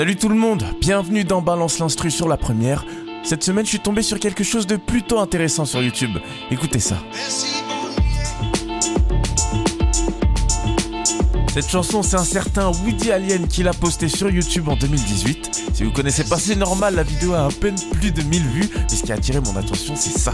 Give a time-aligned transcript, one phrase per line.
[0.00, 2.86] Salut tout le monde, bienvenue dans Balance l'instru sur la première.
[3.22, 6.16] Cette semaine, je suis tombé sur quelque chose de plutôt intéressant sur YouTube.
[6.50, 6.96] Écoutez ça.
[11.52, 15.74] Cette chanson, c'est un certain Woody Alien qui l'a postée sur YouTube en 2018.
[15.74, 18.70] Si vous connaissez pas, c'est normal, la vidéo a à peine plus de 1000 vues,
[18.74, 20.32] mais ce qui a attiré mon attention, c'est ça.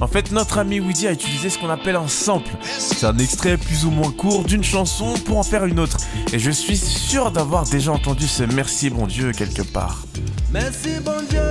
[0.00, 2.50] En fait, notre ami Woody a utilisé ce qu'on appelle un sample.
[2.62, 5.98] C'est un extrait plus ou moins court d'une chanson pour en faire une autre.
[6.32, 10.04] Et je suis sûr d'avoir déjà entendu ce merci bon Dieu quelque part.
[10.52, 11.50] Merci bon Dieu,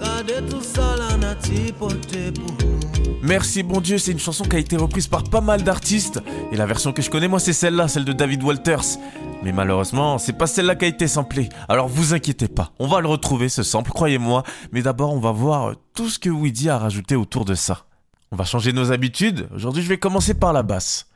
[0.00, 2.78] gardez tout ça la nature portée pour nous.
[3.22, 6.20] Merci bon Dieu, c'est une chanson qui a été reprise par pas mal d'artistes.
[6.52, 8.98] Et la version que je connais, moi, c'est celle-là, celle de David Walters.
[9.42, 11.48] Mais malheureusement, c'est pas celle-là qui a été samplée.
[11.68, 14.42] Alors vous inquiétez pas, on va le retrouver ce sample, croyez-moi.
[14.72, 17.84] Mais d'abord, on va voir tout ce que Woody a rajouté autour de ça.
[18.32, 19.48] On va changer nos habitudes.
[19.54, 21.08] Aujourd'hui, je vais commencer par la basse.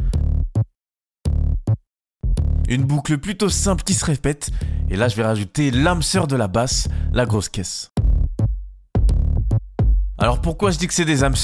[2.68, 4.50] Une boucle plutôt simple qui se répète.
[4.88, 7.90] Et là, je vais rajouter l'âme sœur de la basse, la grosse caisse.
[10.22, 11.34] Alors pourquoi je dis que c'est des âmes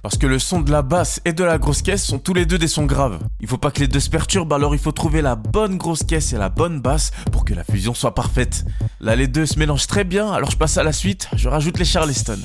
[0.00, 2.46] Parce que le son de la basse et de la grosse caisse sont tous les
[2.46, 3.18] deux des sons graves.
[3.40, 6.02] Il faut pas que les deux se perturbent, alors il faut trouver la bonne grosse
[6.02, 8.64] caisse et la bonne basse pour que la fusion soit parfaite.
[9.00, 11.78] Là les deux se mélangent très bien, alors je passe à la suite, je rajoute
[11.78, 12.38] les Charleston.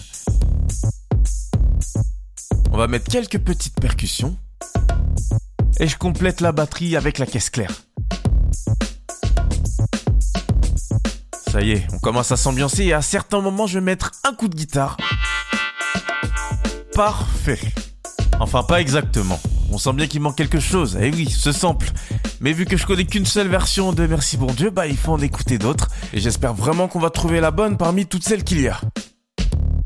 [2.74, 4.36] On va mettre quelques petites percussions.
[5.80, 7.72] Et je complète la batterie avec la caisse claire.
[11.50, 14.34] Ça y est, on commence à s'ambiancer et à certains moments je vais mettre un
[14.34, 14.98] coup de guitare
[16.98, 17.60] parfait.
[18.40, 19.40] Enfin, pas exactement.
[19.72, 20.98] On sent bien qu'il manque quelque chose.
[21.00, 21.92] Eh oui, ce sample.
[22.42, 25.12] Mais vu que je connais qu'une seule version de Merci bon Dieu, bah il faut
[25.12, 25.90] en écouter d'autres.
[26.12, 28.82] Et j'espère vraiment qu'on va trouver la bonne parmi toutes celles qu'il y a.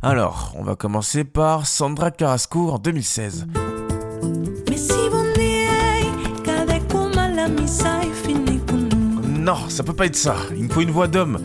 [0.02, 3.48] Alors, on va commencer par Sandra Carrasco en 2016.
[9.38, 10.38] Non, ça peut pas être ça.
[10.56, 11.42] Il me faut une voix d'homme.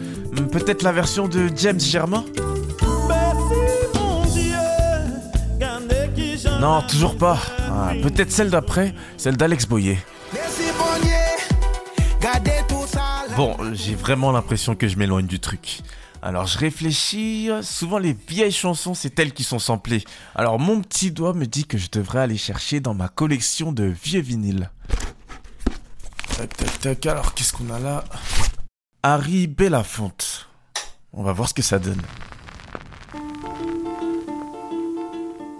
[0.52, 2.24] Peut-être la version de James Germain?
[6.60, 7.38] Non, toujours pas.
[7.70, 9.98] Ah, Peut-être celle d'après, celle d'Alex Boyer.
[13.36, 15.80] Bon, j'ai vraiment l'impression que je m'éloigne du truc.
[16.22, 20.02] Alors je réfléchis, souvent les vieilles chansons, c'est elles qui sont samplées.
[20.34, 23.84] Alors mon petit doigt me dit que je devrais aller chercher dans ma collection de
[23.84, 24.70] vieux vinyles.
[26.36, 28.04] Tac tac tac, alors qu'est-ce qu'on a là?
[29.02, 30.48] Harry Belafonte.
[31.12, 32.02] On va voir ce que ça donne.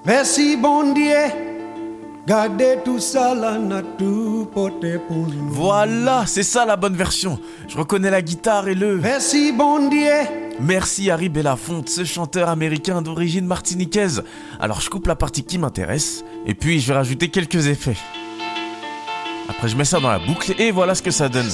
[0.06, 1.16] Merci bon Dieu,
[2.28, 3.34] gardez tout ça
[4.56, 4.70] pour
[5.16, 5.48] nous.
[5.48, 7.40] Voilà, c'est ça la bonne version.
[7.66, 8.98] Je reconnais la guitare et le...
[8.98, 10.12] Merci bon Dieu,
[10.60, 14.22] Merci Harry Belafonte, ce chanteur américain d'origine martiniquaise.
[14.60, 17.96] Alors je coupe la partie qui m'intéresse, et puis je vais rajouter quelques effets.
[19.48, 21.50] Après je mets ça dans la boucle, et voilà ce que ça donne.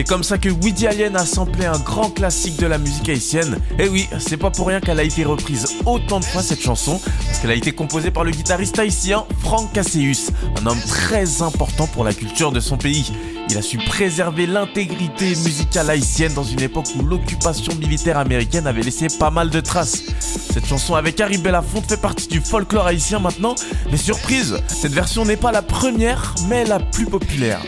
[0.00, 3.58] C'est comme ça que Woody Allen a samplé un grand classique de la musique haïtienne.
[3.78, 6.98] Et oui, c'est pas pour rien qu'elle a été reprise autant de fois cette chanson,
[7.26, 11.86] parce qu'elle a été composée par le guitariste haïtien Frank Casseus, un homme très important
[11.86, 13.12] pour la culture de son pays.
[13.50, 18.80] Il a su préserver l'intégrité musicale haïtienne dans une époque où l'occupation militaire américaine avait
[18.80, 20.04] laissé pas mal de traces.
[20.18, 23.54] Cette chanson avec Harry Belafonte fait partie du folklore haïtien maintenant,
[23.90, 27.60] mais surprise, cette version n'est pas la première, mais la plus populaire.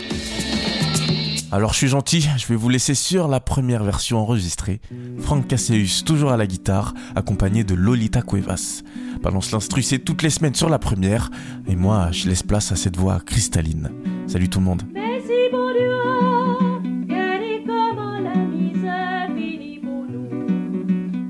[1.53, 4.81] Alors je suis gentil, je vais vous laisser sur la première version enregistrée.
[5.19, 8.81] Frank Casseus toujours à la guitare, accompagné de Lolita Cuevas.
[9.21, 11.29] Balance l'instru, toutes les semaines sur la première,
[11.67, 13.91] et moi je laisse place à cette voix cristalline.
[14.25, 14.81] Salut tout le monde.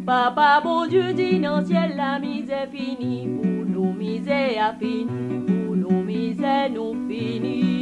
[0.05, 2.21] Papa bon Dieu ciel la
[2.71, 7.72] finit pour nous, misère a fini pour nous, misère nous finit.